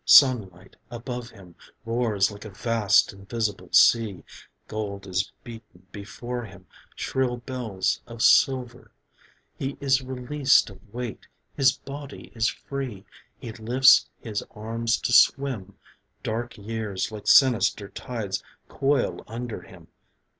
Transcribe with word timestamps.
Sunlight 0.03 0.75
above 0.89 1.29
him 1.29 1.53
Roars 1.85 2.31
like 2.31 2.43
a 2.43 2.49
vast 2.49 3.13
invisible 3.13 3.71
sea, 3.71 4.23
Gold 4.67 5.05
is 5.05 5.31
beaten 5.43 5.85
before 5.91 6.43
him, 6.43 6.65
shrill 6.95 7.37
bells 7.37 8.01
of 8.07 8.23
silver; 8.23 8.91
He 9.55 9.77
is 9.79 10.01
released 10.01 10.71
of 10.71 10.91
weight, 10.91 11.27
his 11.55 11.73
body 11.77 12.31
is 12.33 12.47
free, 12.47 13.05
He 13.37 13.51
lifts 13.51 14.09
his 14.19 14.41
arms 14.55 14.97
to 15.01 15.13
swim, 15.13 15.77
Dark 16.23 16.57
years 16.57 17.11
like 17.11 17.27
sinister 17.27 17.87
tides 17.87 18.41
coil 18.67 19.23
under 19.27 19.61
him 19.61 19.87